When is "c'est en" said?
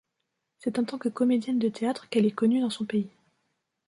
0.57-0.83